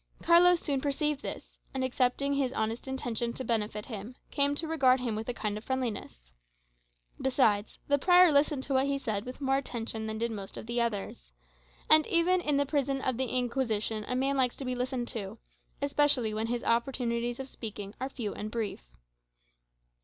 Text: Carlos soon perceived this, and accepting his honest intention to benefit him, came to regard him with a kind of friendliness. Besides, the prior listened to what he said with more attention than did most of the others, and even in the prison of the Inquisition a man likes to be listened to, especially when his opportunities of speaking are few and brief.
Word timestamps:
Carlos 0.23 0.59
soon 0.59 0.81
perceived 0.81 1.21
this, 1.21 1.59
and 1.75 1.83
accepting 1.83 2.33
his 2.33 2.51
honest 2.53 2.87
intention 2.87 3.31
to 3.33 3.43
benefit 3.43 3.85
him, 3.85 4.15
came 4.31 4.55
to 4.55 4.67
regard 4.67 4.99
him 4.99 5.15
with 5.15 5.29
a 5.29 5.31
kind 5.35 5.59
of 5.59 5.63
friendliness. 5.63 6.31
Besides, 7.21 7.77
the 7.87 7.99
prior 7.99 8.31
listened 8.31 8.63
to 8.63 8.73
what 8.73 8.87
he 8.87 8.97
said 8.97 9.25
with 9.25 9.39
more 9.39 9.57
attention 9.57 10.07
than 10.07 10.17
did 10.17 10.31
most 10.31 10.57
of 10.57 10.65
the 10.65 10.81
others, 10.81 11.31
and 11.87 12.07
even 12.07 12.41
in 12.41 12.57
the 12.57 12.65
prison 12.65 12.99
of 12.99 13.17
the 13.17 13.27
Inquisition 13.29 14.03
a 14.07 14.15
man 14.15 14.35
likes 14.37 14.55
to 14.55 14.65
be 14.65 14.73
listened 14.73 15.07
to, 15.09 15.37
especially 15.83 16.33
when 16.33 16.47
his 16.47 16.63
opportunities 16.63 17.39
of 17.39 17.47
speaking 17.47 17.93
are 18.01 18.09
few 18.09 18.33
and 18.33 18.49
brief. 18.49 18.81